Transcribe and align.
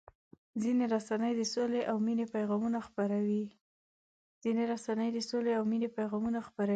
ځینې 0.61 0.83
رسنۍ 0.95 1.31
د 1.39 1.41
سولې 5.23 5.41
او 5.51 5.57
مینې 5.71 5.85
پیغام 5.95 6.43
خپروي. 6.47 6.69